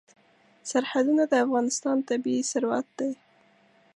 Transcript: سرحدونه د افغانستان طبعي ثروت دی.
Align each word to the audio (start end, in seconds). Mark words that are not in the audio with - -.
سرحدونه 0.69 1.23
د 1.27 1.33
افغانستان 1.45 1.97
طبعي 2.09 2.39
ثروت 2.51 2.87
دی. 2.99 3.11